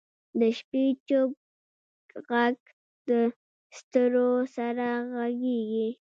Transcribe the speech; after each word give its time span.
د 0.39 0.41
شپې 0.57 0.83
چوپ 1.07 1.31
ږغ 2.11 2.29
د 3.07 3.09
ستورو 3.77 4.29
سره 4.55 4.87
غږېږي. 5.13 5.89